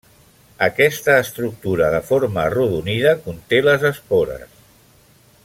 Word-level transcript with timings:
Aquesta 0.67 1.17
estructura 1.25 1.89
de 1.97 1.99
forma 2.07 2.41
arrodonida 2.47 3.13
conté 3.27 3.61
les 3.69 3.87
espores. 3.93 4.59